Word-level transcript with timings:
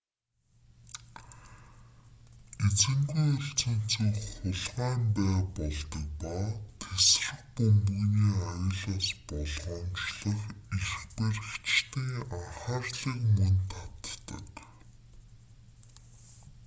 эзэнгүй 2.67 3.25
үлдсэн 3.39 3.77
цүнх 3.91 4.19
хулгайн 4.35 5.01
бай 5.15 5.35
болдог 5.57 6.05
ба 6.21 6.35
тэсрэх 6.81 7.39
бөмбөгний 7.55 8.35
аюулаас 8.51 9.07
болгоомжлох 9.29 10.41
эрх 10.77 10.99
баригчдын 11.17 12.09
анхаарлыг 12.37 13.19
мөн 13.37 13.55
татдаг 14.03 14.49